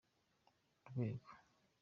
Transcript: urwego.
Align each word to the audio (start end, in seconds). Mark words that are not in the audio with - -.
urwego. 0.87 1.29